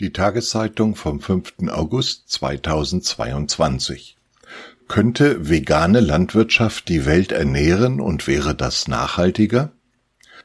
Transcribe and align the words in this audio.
Die 0.00 0.14
Tageszeitung 0.14 0.96
vom 0.96 1.20
5. 1.20 1.68
August 1.68 2.30
2022. 2.30 4.16
Könnte 4.88 5.50
vegane 5.50 6.00
Landwirtschaft 6.00 6.88
die 6.88 7.04
Welt 7.04 7.32
ernähren 7.32 8.00
und 8.00 8.26
wäre 8.26 8.54
das 8.54 8.88
nachhaltiger? 8.88 9.72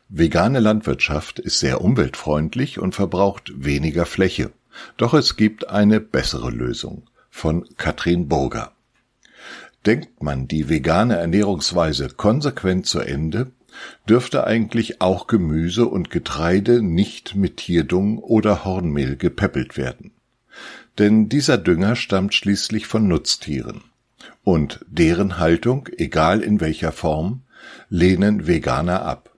Vegane 0.09 0.59
Landwirtschaft 0.59 1.39
ist 1.39 1.59
sehr 1.59 1.79
umweltfreundlich 1.79 2.79
und 2.79 2.95
verbraucht 2.95 3.53
weniger 3.55 4.05
Fläche. 4.05 4.51
Doch 4.97 5.13
es 5.13 5.37
gibt 5.37 5.69
eine 5.69 6.01
bessere 6.01 6.51
Lösung. 6.51 7.03
Von 7.29 7.65
Katrin 7.77 8.27
Burger. 8.27 8.73
Denkt 9.85 10.21
man 10.21 10.49
die 10.49 10.67
vegane 10.67 11.15
Ernährungsweise 11.15 12.09
konsequent 12.09 12.87
zu 12.87 12.99
Ende, 12.99 13.53
dürfte 14.07 14.45
eigentlich 14.45 15.01
auch 15.01 15.27
Gemüse 15.27 15.85
und 15.85 16.09
Getreide 16.09 16.81
nicht 16.81 17.35
mit 17.35 17.57
Tierdung 17.57 18.19
oder 18.19 18.65
Hornmehl 18.65 19.15
gepäppelt 19.15 19.77
werden. 19.77 20.11
Denn 20.97 21.27
dieser 21.29 21.57
Dünger 21.57 21.95
stammt 21.95 22.33
schließlich 22.33 22.87
von 22.87 23.07
Nutztieren. 23.07 23.81
Und 24.43 24.85
deren 24.87 25.39
Haltung, 25.39 25.89
egal 25.97 26.41
in 26.41 26.61
welcher 26.61 26.91
Form, 26.91 27.41
lehnen 27.89 28.47
Veganer 28.47 29.01
ab. 29.01 29.31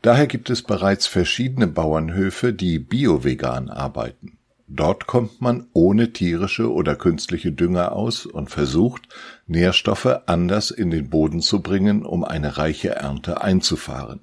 Daher 0.00 0.26
gibt 0.26 0.50
es 0.50 0.62
bereits 0.62 1.06
verschiedene 1.06 1.66
Bauernhöfe, 1.66 2.52
die 2.52 2.78
bio-vegan 2.78 3.68
arbeiten. 3.68 4.38
Dort 4.74 5.06
kommt 5.06 5.42
man 5.42 5.66
ohne 5.74 6.14
tierische 6.14 6.72
oder 6.72 6.96
künstliche 6.96 7.52
Dünger 7.52 7.92
aus 7.92 8.24
und 8.24 8.50
versucht, 8.50 9.06
Nährstoffe 9.46 10.22
anders 10.24 10.70
in 10.70 10.90
den 10.90 11.10
Boden 11.10 11.42
zu 11.42 11.60
bringen, 11.60 12.06
um 12.06 12.24
eine 12.24 12.56
reiche 12.56 12.94
Ernte 12.94 13.42
einzufahren. 13.42 14.20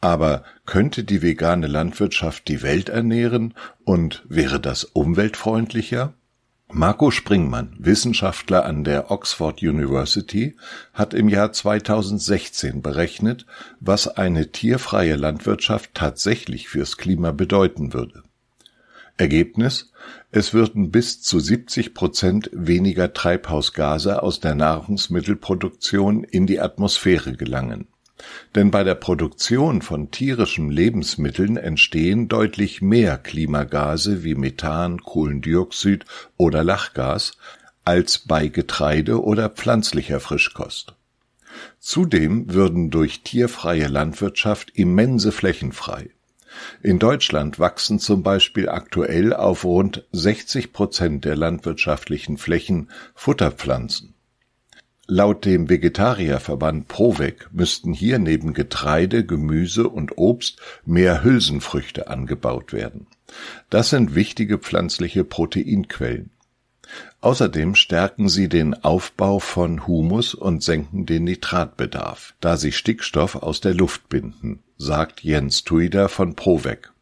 Aber 0.00 0.42
könnte 0.66 1.04
die 1.04 1.22
vegane 1.22 1.68
Landwirtschaft 1.68 2.48
die 2.48 2.62
Welt 2.62 2.88
ernähren 2.88 3.54
und 3.84 4.24
wäre 4.28 4.58
das 4.58 4.82
umweltfreundlicher? 4.82 6.14
Marco 6.72 7.12
Springmann, 7.12 7.76
Wissenschaftler 7.78 8.64
an 8.64 8.82
der 8.82 9.12
Oxford 9.12 9.62
University, 9.62 10.56
hat 10.92 11.14
im 11.14 11.28
Jahr 11.28 11.52
2016 11.52 12.82
berechnet, 12.82 13.46
was 13.78 14.08
eine 14.08 14.50
tierfreie 14.50 15.14
Landwirtschaft 15.14 15.94
tatsächlich 15.94 16.68
fürs 16.68 16.96
Klima 16.96 17.30
bedeuten 17.30 17.92
würde. 17.92 18.23
Ergebnis: 19.16 19.92
Es 20.32 20.52
würden 20.54 20.90
bis 20.90 21.22
zu 21.22 21.38
70 21.38 21.94
Prozent 21.94 22.50
weniger 22.52 23.12
Treibhausgase 23.12 24.22
aus 24.22 24.40
der 24.40 24.54
Nahrungsmittelproduktion 24.56 26.24
in 26.24 26.46
die 26.46 26.60
Atmosphäre 26.60 27.34
gelangen. 27.34 27.86
Denn 28.54 28.70
bei 28.70 28.84
der 28.84 28.94
Produktion 28.94 29.82
von 29.82 30.10
tierischen 30.10 30.70
Lebensmitteln 30.70 31.56
entstehen 31.56 32.28
deutlich 32.28 32.82
mehr 32.82 33.18
Klimagase 33.18 34.24
wie 34.24 34.34
Methan, 34.34 35.00
Kohlendioxid 35.00 36.04
oder 36.36 36.64
Lachgas 36.64 37.38
als 37.84 38.18
bei 38.18 38.48
Getreide 38.48 39.22
oder 39.22 39.48
pflanzlicher 39.48 40.20
Frischkost. 40.20 40.94
Zudem 41.78 42.52
würden 42.52 42.90
durch 42.90 43.22
tierfreie 43.22 43.86
Landwirtschaft 43.86 44.72
immense 44.74 45.30
Flächen 45.30 45.72
frei 45.72 46.10
in 46.82 46.98
Deutschland 46.98 47.58
wachsen 47.58 47.98
zum 47.98 48.22
Beispiel 48.22 48.68
aktuell 48.68 49.32
auf 49.32 49.64
rund 49.64 50.04
60 50.12 50.72
Prozent 50.72 51.24
der 51.24 51.36
landwirtschaftlichen 51.36 52.38
Flächen 52.38 52.90
Futterpflanzen. 53.14 54.14
Laut 55.06 55.44
dem 55.44 55.68
Vegetarierverband 55.68 56.88
Provec 56.88 57.50
müssten 57.52 57.92
hier 57.92 58.18
neben 58.18 58.54
Getreide, 58.54 59.26
Gemüse 59.26 59.88
und 59.88 60.16
Obst 60.16 60.60
mehr 60.86 61.22
Hülsenfrüchte 61.22 62.08
angebaut 62.08 62.72
werden. 62.72 63.06
Das 63.68 63.90
sind 63.90 64.14
wichtige 64.14 64.58
pflanzliche 64.58 65.24
Proteinquellen. 65.24 66.30
Außerdem 67.20 67.74
stärken 67.74 68.28
sie 68.28 68.48
den 68.48 68.74
Aufbau 68.74 69.38
von 69.38 69.86
Humus 69.86 70.34
und 70.34 70.62
senken 70.62 71.06
den 71.06 71.24
Nitratbedarf, 71.24 72.34
da 72.40 72.56
sie 72.56 72.72
Stickstoff 72.72 73.36
aus 73.36 73.60
der 73.60 73.74
Luft 73.74 74.08
binden, 74.08 74.62
sagt 74.76 75.22
Jens 75.22 75.64
Tuida 75.64 76.08
von 76.08 76.34
Provec. 76.34 76.92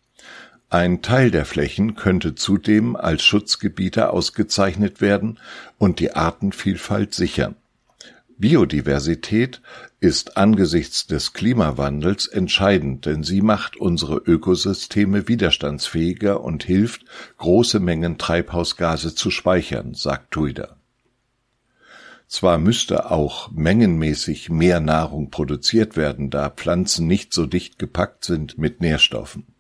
Ein 0.70 1.02
Teil 1.02 1.30
der 1.30 1.44
Flächen 1.44 1.96
könnte 1.96 2.34
zudem 2.34 2.96
als 2.96 3.22
Schutzgebiete 3.24 4.10
ausgezeichnet 4.10 5.00
werden 5.00 5.38
und 5.76 6.00
die 6.00 6.14
Artenvielfalt 6.14 7.12
sichern. 7.12 7.56
Biodiversität 8.38 9.62
ist 10.00 10.36
angesichts 10.36 11.06
des 11.06 11.32
Klimawandels 11.32 12.26
entscheidend, 12.26 13.06
denn 13.06 13.22
sie 13.22 13.40
macht 13.40 13.76
unsere 13.76 14.16
Ökosysteme 14.16 15.28
widerstandsfähiger 15.28 16.42
und 16.42 16.64
hilft, 16.64 17.04
große 17.38 17.80
Mengen 17.80 18.18
Treibhausgase 18.18 19.14
zu 19.14 19.30
speichern, 19.30 19.94
sagt 19.94 20.32
Tuida. 20.32 20.76
Zwar 22.26 22.56
müsste 22.56 23.10
auch 23.10 23.50
mengenmäßig 23.50 24.48
mehr 24.48 24.80
Nahrung 24.80 25.30
produziert 25.30 25.96
werden, 25.96 26.30
da 26.30 26.48
Pflanzen 26.48 27.06
nicht 27.06 27.34
so 27.34 27.44
dicht 27.46 27.78
gepackt 27.78 28.24
sind 28.24 28.56
mit 28.56 28.80
Nährstoffen. 28.80 29.51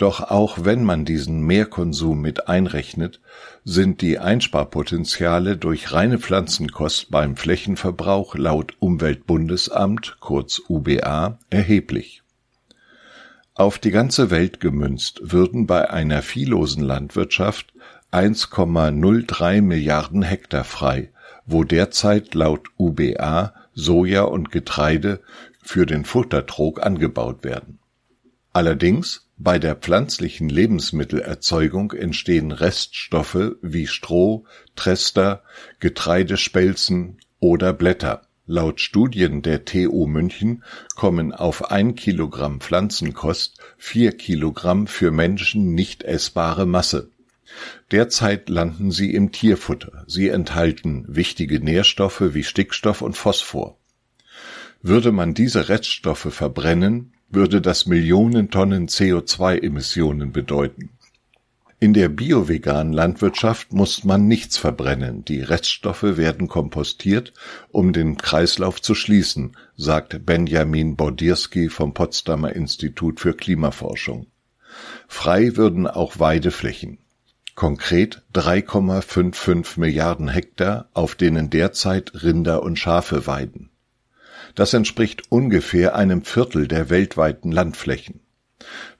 Doch 0.00 0.22
auch 0.22 0.64
wenn 0.64 0.82
man 0.82 1.04
diesen 1.04 1.42
Mehrkonsum 1.42 2.22
mit 2.22 2.48
einrechnet, 2.48 3.20
sind 3.64 4.00
die 4.00 4.18
Einsparpotenziale 4.18 5.58
durch 5.58 5.92
reine 5.92 6.18
Pflanzenkost 6.18 7.10
beim 7.10 7.36
Flächenverbrauch 7.36 8.34
laut 8.34 8.72
Umweltbundesamt 8.78 10.16
kurz 10.18 10.62
UBA 10.70 11.38
erheblich. 11.50 12.22
Auf 13.52 13.78
die 13.78 13.90
ganze 13.90 14.30
Welt 14.30 14.58
gemünzt 14.58 15.20
würden 15.22 15.66
bei 15.66 15.90
einer 15.90 16.22
viehlosen 16.22 16.82
Landwirtschaft 16.82 17.74
1,03 18.10 19.60
Milliarden 19.60 20.22
Hektar 20.22 20.64
frei, 20.64 21.10
wo 21.44 21.62
derzeit 21.62 22.34
laut 22.34 22.68
UBA 22.78 23.52
Soja 23.74 24.22
und 24.22 24.50
Getreide 24.50 25.20
für 25.62 25.84
den 25.84 26.06
Futtertrog 26.06 26.82
angebaut 26.82 27.44
werden. 27.44 27.79
Allerdings 28.52 29.28
bei 29.38 29.58
der 29.58 29.76
pflanzlichen 29.76 30.48
Lebensmittelerzeugung 30.48 31.92
entstehen 31.92 32.50
Reststoffe 32.52 33.52
wie 33.62 33.86
Stroh, 33.86 34.44
Trester, 34.74 35.42
Getreidespelzen 35.78 37.18
oder 37.38 37.72
Blätter. 37.72 38.22
Laut 38.46 38.80
Studien 38.80 39.42
der 39.42 39.64
TU 39.64 40.06
München 40.06 40.64
kommen 40.96 41.32
auf 41.32 41.70
ein 41.70 41.94
Kilogramm 41.94 42.60
Pflanzenkost 42.60 43.58
vier 43.78 44.10
Kilogramm 44.16 44.88
für 44.88 45.12
Menschen 45.12 45.74
nicht 45.74 46.02
essbare 46.02 46.66
Masse. 46.66 47.10
Derzeit 47.92 48.48
landen 48.48 48.90
sie 48.90 49.14
im 49.14 49.30
Tierfutter. 49.30 50.04
Sie 50.08 50.28
enthalten 50.28 51.04
wichtige 51.06 51.60
Nährstoffe 51.60 52.34
wie 52.34 52.42
Stickstoff 52.42 53.02
und 53.02 53.16
Phosphor. 53.16 53.78
Würde 54.82 55.12
man 55.12 55.34
diese 55.34 55.68
Reststoffe 55.68 56.32
verbrennen, 56.32 57.12
würde 57.30 57.60
das 57.60 57.86
Millionen 57.86 58.50
Tonnen 58.50 58.88
CO2-Emissionen 58.88 60.32
bedeuten. 60.32 60.90
In 61.82 61.94
der 61.94 62.10
bioveganen 62.10 62.92
Landwirtschaft 62.92 63.72
muss 63.72 64.04
man 64.04 64.28
nichts 64.28 64.58
verbrennen, 64.58 65.24
die 65.24 65.40
Reststoffe 65.40 66.02
werden 66.02 66.46
kompostiert, 66.46 67.32
um 67.70 67.94
den 67.94 68.18
Kreislauf 68.18 68.82
zu 68.82 68.94
schließen, 68.94 69.56
sagt 69.76 70.26
Benjamin 70.26 70.96
Bordirski 70.96 71.70
vom 71.70 71.94
Potsdamer 71.94 72.52
Institut 72.52 73.18
für 73.18 73.32
Klimaforschung. 73.32 74.26
Frei 75.08 75.56
würden 75.56 75.86
auch 75.86 76.18
Weideflächen. 76.18 76.98
Konkret 77.54 78.22
3,55 78.34 79.80
Milliarden 79.80 80.28
Hektar, 80.28 80.90
auf 80.92 81.14
denen 81.14 81.48
derzeit 81.48 82.22
Rinder 82.22 82.62
und 82.62 82.78
Schafe 82.78 83.26
weiden. 83.26 83.69
Das 84.54 84.74
entspricht 84.74 85.24
ungefähr 85.30 85.94
einem 85.94 86.22
Viertel 86.22 86.68
der 86.68 86.90
weltweiten 86.90 87.52
Landflächen. 87.52 88.20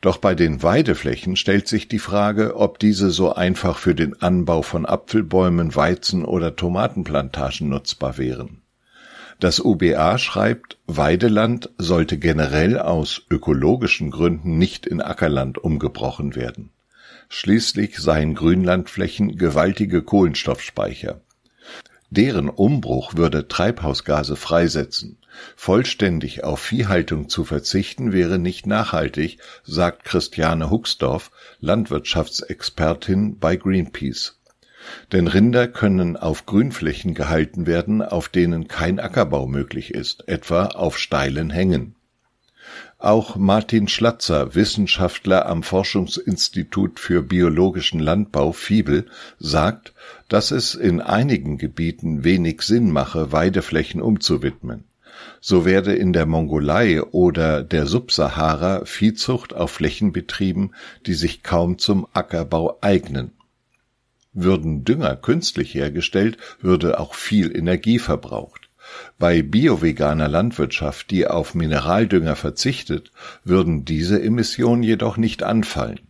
Doch 0.01 0.17
bei 0.17 0.35
den 0.35 0.63
Weideflächen 0.63 1.37
stellt 1.37 1.69
sich 1.69 1.89
die 1.89 1.99
Frage, 1.99 2.57
ob 2.57 2.79
diese 2.79 3.11
so 3.11 3.35
einfach 3.35 3.79
für 3.79 3.95
den 3.95 4.21
Anbau 4.21 4.63
von 4.63 4.87
Apfelbäumen, 4.87 5.75
Weizen 5.75 6.25
oder 6.25 6.57
Tomatenplantagen 6.57 7.69
nutzbar 7.69 8.17
wären. 8.17 8.63
Das 9.39 9.59
UBA 9.61 10.19
schreibt, 10.19 10.79
Weideland 10.87 11.71
sollte 11.79 12.19
generell 12.19 12.79
aus 12.79 13.23
ökologischen 13.31 14.11
Gründen 14.11 14.59
nicht 14.59 14.87
in 14.87 15.01
Ackerland 15.01 15.57
umgebrochen 15.59 16.35
werden. 16.35 16.71
Schließlich 17.31 17.99
seien 17.99 18.35
Grünlandflächen 18.35 19.37
gewaltige 19.37 20.03
Kohlenstoffspeicher. 20.03 21.21
Deren 22.11 22.49
Umbruch 22.49 23.15
würde 23.15 23.47
Treibhausgase 23.47 24.35
freisetzen. 24.35 25.19
Vollständig 25.55 26.43
auf 26.43 26.61
Viehhaltung 26.61 27.29
zu 27.29 27.45
verzichten 27.45 28.13
wäre 28.13 28.41
nicht 28.41 28.67
nachhaltig, 28.67 29.39
sagt 29.63 30.03
Christiane 30.05 30.71
Huxdorf, 30.71 31.31
Landwirtschaftsexpertin 31.61 33.39
bei 33.39 33.55
Greenpeace. 33.55 34.41
Denn 35.13 35.29
Rinder 35.29 35.69
können 35.69 36.17
auf 36.17 36.47
Grünflächen 36.47 37.15
gehalten 37.15 37.67
werden, 37.67 38.03
auf 38.03 38.29
denen 38.29 38.67
kein 38.67 38.99
Ackerbau 38.99 39.47
möglich 39.47 39.95
ist, 39.95 40.27
etwa 40.27 40.67
auf 40.67 40.99
steilen 40.99 41.51
Hängen. 41.51 41.95
Auch 42.99 43.37
Martin 43.37 43.89
Schlatzer, 43.89 44.55
Wissenschaftler 44.55 45.47
am 45.47 45.63
Forschungsinstitut 45.63 47.01
für 47.01 47.23
biologischen 47.23 47.99
Landbau 47.99 48.53
Fiebel, 48.53 49.07
sagt, 49.39 49.95
dass 50.29 50.51
es 50.51 50.75
in 50.75 51.01
einigen 51.01 51.57
Gebieten 51.57 52.25
wenig 52.25 52.63
Sinn 52.63 52.91
mache, 52.91 53.33
Weideflächen 53.33 54.03
umzuwidmen. 54.03 54.85
So 55.41 55.65
werde 55.65 55.95
in 55.95 56.13
der 56.13 56.27
Mongolei 56.27 57.03
oder 57.03 57.63
der 57.63 57.87
Subsahara 57.87 58.85
Viehzucht 58.85 59.55
auf 59.55 59.71
Flächen 59.71 60.13
betrieben, 60.13 60.73
die 61.07 61.15
sich 61.15 61.43
kaum 61.43 61.79
zum 61.79 62.07
Ackerbau 62.13 62.79
eignen. 62.83 63.33
Würden 64.33 64.85
Dünger 64.85 65.17
künstlich 65.17 65.75
hergestellt, 65.75 66.37
würde 66.61 67.01
auch 67.01 67.15
viel 67.15 67.57
Energie 67.57 67.99
verbraucht. 67.99 68.60
Bei 69.19 69.43
bioveganer 69.43 70.29
Landwirtschaft, 70.29 71.11
die 71.11 71.27
auf 71.27 71.55
Mineraldünger 71.55 72.37
verzichtet, 72.37 73.13
würden 73.45 73.85
diese 73.85 74.23
Emissionen 74.23 74.83
jedoch 74.83 75.17
nicht 75.17 75.43
anfallen. 75.43 76.01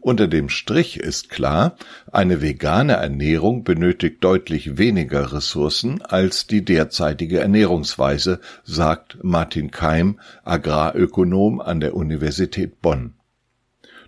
Unter 0.00 0.28
dem 0.28 0.48
Strich 0.48 0.98
ist 0.98 1.30
klar, 1.30 1.76
eine 2.10 2.42
vegane 2.42 2.94
Ernährung 2.94 3.64
benötigt 3.64 4.22
deutlich 4.22 4.76
weniger 4.76 5.32
Ressourcen 5.32 6.02
als 6.02 6.46
die 6.46 6.64
derzeitige 6.64 7.40
Ernährungsweise, 7.40 8.40
sagt 8.64 9.18
Martin 9.22 9.70
Keim, 9.70 10.20
Agrarökonom 10.44 11.60
an 11.60 11.80
der 11.80 11.94
Universität 11.94 12.82
Bonn. 12.82 13.14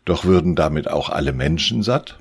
Doch 0.04 0.24
würden 0.24 0.54
damit 0.54 0.88
auch 0.88 1.08
alle 1.08 1.32
Menschen 1.32 1.82
satt? 1.82 2.18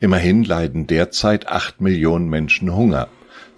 Immerhin 0.00 0.44
leiden 0.44 0.86
derzeit 0.86 1.48
acht 1.48 1.80
Millionen 1.80 2.28
Menschen 2.28 2.74
Hunger. 2.74 3.08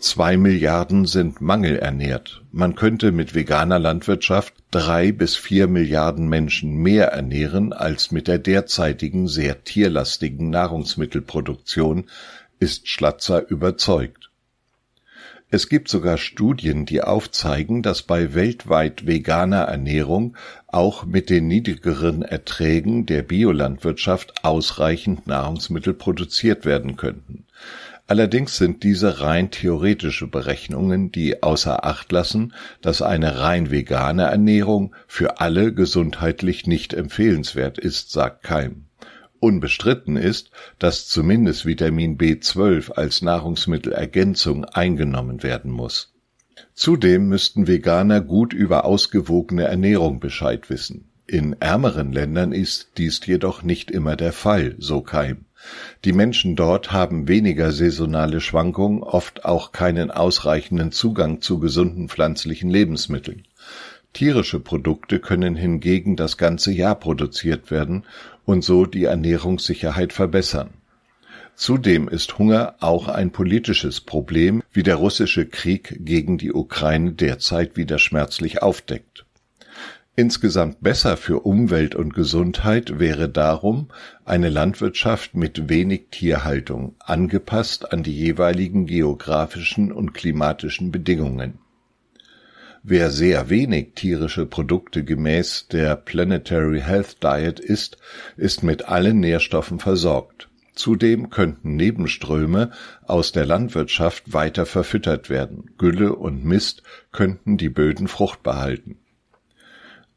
Zwei 0.05 0.37
Milliarden 0.37 1.06
sind 1.06 1.41
mangelernährt. 1.41 2.43
Man 2.53 2.75
könnte 2.75 3.11
mit 3.11 3.35
veganer 3.35 3.79
Landwirtschaft 3.79 4.53
drei 4.71 5.12
bis 5.12 5.35
vier 5.35 5.67
Milliarden 5.67 6.29
Menschen 6.29 6.77
mehr 6.77 7.06
ernähren 7.06 7.73
als 7.73 8.11
mit 8.11 8.29
der 8.29 8.39
derzeitigen 8.39 9.29
sehr 9.29 9.65
tierlastigen 9.65 10.51
Nahrungsmittelproduktion, 10.51 12.11
ist 12.59 12.87
Schlatzer 12.87 13.49
überzeugt. 13.49 14.31
Es 15.49 15.71
gibt 15.71 15.89
sogar 15.89 16.19
Studien, 16.19 16.85
die 16.85 17.01
aufzeigen, 17.01 17.83
dass 17.83 18.03
bei 18.03 18.35
weltweit 18.35 19.06
veganer 19.06 19.62
Ernährung 19.62 20.37
auch 20.67 21.06
mit 21.06 21.31
den 21.31 21.47
niedrigeren 21.49 22.21
Erträgen 22.21 23.06
der 23.06 23.23
Biolandwirtschaft 23.23 24.45
ausreichend 24.45 25.27
Nahrungsmittel 25.27 25.95
produziert 25.95 26.67
werden 26.67 26.97
könnten. 26.97 27.47
Allerdings 28.06 28.59
sind 28.59 28.83
diese 28.83 29.21
rein 29.21 29.51
theoretische 29.51 30.27
Berechnungen, 30.27 31.11
die 31.11 31.43
außer 31.43 31.85
Acht 31.87 32.12
lassen, 32.12 32.53
dass 32.83 33.01
eine 33.01 33.39
rein 33.39 33.71
vegane 33.71 34.25
Ernährung 34.25 34.95
für 35.06 35.41
alle 35.41 35.73
gesundheitlich 35.73 36.67
nicht 36.67 36.93
empfehlenswert 36.93 37.79
ist, 37.79 38.11
sagt 38.11 38.43
Keim. 38.43 38.85
Unbestritten 39.41 40.17
ist, 40.17 40.51
dass 40.79 41.09
zumindest 41.09 41.65
Vitamin 41.65 42.19
B12 42.19 42.93
als 42.93 43.23
Nahrungsmittelergänzung 43.23 44.65
eingenommen 44.67 45.43
werden 45.43 45.71
muss. 45.71 46.15
Zudem 46.75 47.29
müssten 47.29 47.67
Veganer 47.67 48.21
gut 48.21 48.53
über 48.53 48.85
ausgewogene 48.85 49.65
Ernährung 49.65 50.21
Bescheid 50.21 50.69
wissen. 50.71 51.11
In 51.27 51.55
ärmeren 51.61 52.12
Ländern 52.12 52.53
ist 52.53 52.93
dies 52.99 53.25
jedoch 53.25 53.62
nicht 53.62 53.91
immer 53.91 54.15
der 54.15 54.33
Fall, 54.33 54.77
so 54.79 55.01
Keim. 55.01 55.47
Die 56.05 56.12
Menschen 56.12 56.56
dort 56.56 56.93
haben 56.93 57.28
weniger 57.28 57.72
saisonale 57.72 58.40
Schwankungen, 58.40 59.02
oft 59.02 59.44
auch 59.44 59.72
keinen 59.72 60.11
ausreichenden 60.11 60.93
Zugang 60.93 61.40
zu 61.40 61.58
gesunden 61.58 62.08
pflanzlichen 62.08 62.70
Lebensmitteln. 62.70 63.44
Tierische 64.12 64.61
Produkte 64.61 65.19
können 65.19 65.56
hingegen 65.56 66.16
das 66.16 66.37
ganze 66.37 66.72
Jahr 66.72 66.94
produziert 66.94 67.70
werden 67.70 68.05
und 68.44 68.62
so 68.62 68.87
die 68.87 69.05
Ernährungssicherheit 69.05 70.12
verbessern. 70.12 70.70
Zudem 71.56 72.08
ist 72.08 72.38
Hunger 72.38 72.75
auch 72.81 73.08
ein 73.08 73.31
politisches 73.31 74.00
Problem, 74.00 74.62
wie 74.72 74.82
der 74.82 74.96
russische 74.96 75.46
Krieg 75.46 75.96
gegen 76.00 76.37
die 76.37 76.52
Ukraine 76.52 77.12
derzeit 77.12 77.76
wieder 77.76 77.99
schmerzlich 77.99 78.60
aufdeckt 78.62 79.24
Insgesamt 80.16 80.81
besser 80.81 81.16
für 81.16 81.40
Umwelt 81.40 81.96
und 81.96 82.14
Gesundheit 82.14 83.00
wäre 83.00 83.28
darum 83.28 83.88
eine 84.25 84.49
Landwirtschaft 84.49 85.34
mit 85.34 85.69
wenig 85.69 86.05
Tierhaltung, 86.12 86.94
angepasst 87.00 87.93
an 87.93 88.05
die 88.05 88.16
jeweiligen 88.16 88.87
geografischen 88.87 89.90
und 89.90 90.14
klimatischen 90.14 90.93
Bedingungen. 90.93 91.58
Wer 92.84 93.11
sehr 93.11 93.50
wenig 93.50 93.94
tierische 93.96 94.46
Produkte 94.46 95.02
gemäß 95.02 95.66
der 95.66 95.96
Planetary 95.96 96.81
Health 96.81 97.17
Diet 97.25 97.58
isst, 97.58 97.99
ist 98.37 98.62
mit 98.62 98.88
allen 98.88 99.19
Nährstoffen 99.19 99.81
versorgt. 99.81 100.49
Zudem 100.76 101.31
könnten 101.31 101.75
Nebenströme 101.75 102.70
aus 103.05 103.32
der 103.32 103.46
Landwirtschaft 103.46 104.32
weiter 104.32 104.64
verfüttert 104.64 105.28
werden. 105.28 105.70
Gülle 105.76 106.14
und 106.14 106.44
Mist 106.44 106.84
könnten 107.10 107.56
die 107.56 107.69
Böden 107.69 108.06
fruchtbar 108.06 108.60
halten 108.60 108.99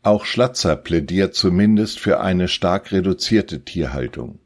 auch 0.04 0.26
Schlatzer 0.26 0.76
plädiert 0.76 1.36
zumindest 1.36 2.00
für 2.00 2.20
eine 2.20 2.48
stark 2.48 2.92
reduzierte 2.92 3.64
Tierhaltung. 3.64 4.40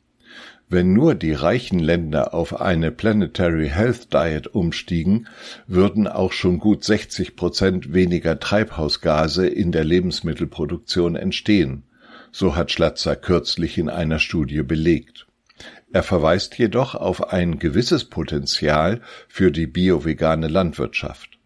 Wenn 0.69 0.93
nur 0.93 1.15
die 1.15 1.33
reichen 1.33 1.79
Länder 1.79 2.33
auf 2.33 2.61
eine 2.61 2.91
Planetary 2.91 3.67
Health 3.67 4.13
Diet 4.13 4.47
umstiegen, 4.47 5.27
würden 5.67 6.07
auch 6.07 6.31
schon 6.31 6.59
gut 6.59 6.85
60 6.85 7.35
Prozent 7.35 7.93
weniger 7.93 8.39
Treibhausgase 8.39 9.47
in 9.47 9.73
der 9.73 9.83
Lebensmittelproduktion 9.83 11.17
entstehen, 11.17 11.83
so 12.31 12.55
hat 12.55 12.71
Schlatzer 12.71 13.17
kürzlich 13.17 13.77
in 13.77 13.89
einer 13.89 14.19
Studie 14.19 14.63
belegt. 14.63 15.27
Er 15.91 16.03
verweist 16.03 16.57
jedoch 16.57 16.95
auf 16.95 17.33
ein 17.33 17.59
gewisses 17.59 18.05
Potenzial 18.05 19.01
für 19.27 19.51
die 19.51 19.67
biovegane 19.67 20.47
Landwirtschaft. 20.47 21.37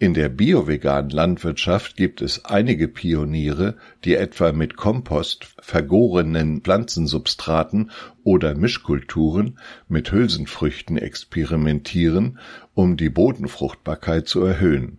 In 0.00 0.12
der 0.12 0.28
bioveganen 0.28 1.10
Landwirtschaft 1.10 1.96
gibt 1.96 2.20
es 2.20 2.44
einige 2.44 2.88
Pioniere, 2.88 3.76
die 4.04 4.16
etwa 4.16 4.50
mit 4.50 4.76
Kompost, 4.76 5.54
vergorenen 5.60 6.62
Pflanzensubstraten 6.62 7.92
oder 8.24 8.56
Mischkulturen 8.56 9.60
mit 9.88 10.10
Hülsenfrüchten 10.10 10.98
experimentieren, 10.98 12.40
um 12.74 12.96
die 12.96 13.08
Bodenfruchtbarkeit 13.08 14.26
zu 14.26 14.40
erhöhen. 14.40 14.98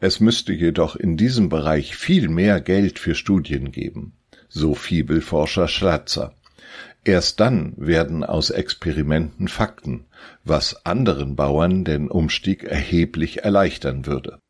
Es 0.00 0.18
müsste 0.18 0.52
jedoch 0.52 0.96
in 0.96 1.16
diesem 1.16 1.48
Bereich 1.48 1.94
viel 1.94 2.28
mehr 2.28 2.60
Geld 2.60 2.98
für 2.98 3.14
Studien 3.14 3.70
geben, 3.70 4.14
so 4.48 4.74
Fibelforscher 4.74 5.68
Schlatzer. 5.68 6.34
Erst 7.08 7.40
dann 7.40 7.72
werden 7.78 8.22
aus 8.22 8.50
Experimenten 8.50 9.48
Fakten, 9.48 10.04
was 10.44 10.84
anderen 10.84 11.36
Bauern 11.36 11.82
den 11.82 12.10
Umstieg 12.10 12.64
erheblich 12.64 13.44
erleichtern 13.44 14.04
würde 14.04 14.42